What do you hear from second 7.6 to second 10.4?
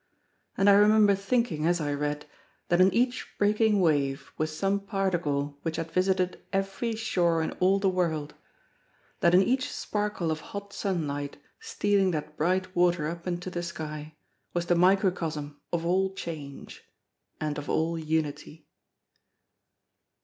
the world—that in each sparkle of